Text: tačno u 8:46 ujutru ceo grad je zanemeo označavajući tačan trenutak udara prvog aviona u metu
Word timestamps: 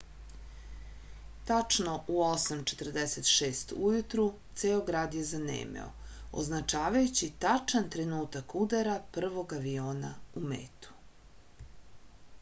tačno 1.49 1.91
u 2.13 2.13
8:46 2.27 3.73
ujutru 3.89 4.23
ceo 4.61 4.79
grad 4.87 5.17
je 5.17 5.21
zanemeo 5.33 5.85
označavajući 6.43 7.29
tačan 7.45 7.91
trenutak 7.97 8.55
udara 8.63 8.95
prvog 9.19 9.53
aviona 9.59 10.11
u 10.41 10.43
metu 10.55 10.99